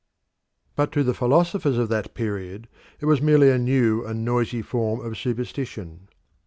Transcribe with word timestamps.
But 0.75 0.91
to 0.93 1.03
the 1.03 1.13
philosophers 1.13 1.77
of 1.77 1.89
that 1.89 2.15
period 2.15 2.67
it 2.99 3.05
was 3.05 3.21
merely 3.21 3.51
a 3.51 3.59
new 3.59 4.03
and 4.03 4.25
noisy 4.25 4.63
form 4.63 4.99
of 4.99 5.15
superstition. 5.15 6.07